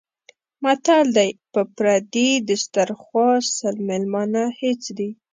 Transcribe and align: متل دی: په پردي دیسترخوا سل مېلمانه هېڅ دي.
متل 0.63 1.05
دی: 1.17 1.29
په 1.53 1.61
پردي 1.75 2.29
دیسترخوا 2.49 3.29
سل 3.57 3.75
مېلمانه 3.89 4.43
هېڅ 4.61 4.81
دي. 4.97 5.09